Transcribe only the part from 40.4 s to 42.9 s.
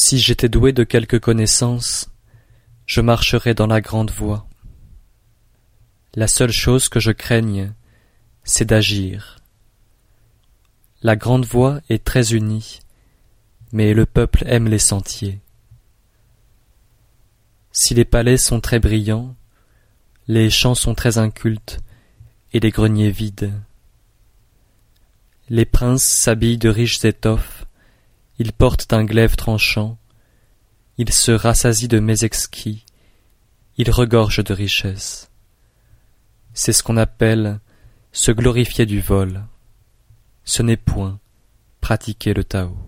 Ce n'est point pratiquer le Tao.